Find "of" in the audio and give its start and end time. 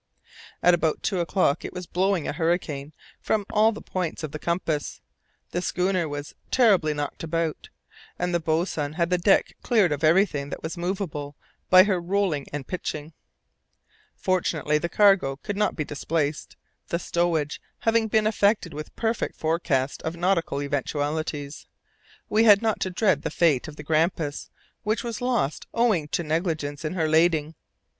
4.23-4.31, 9.91-10.03, 20.01-20.15, 23.67-23.75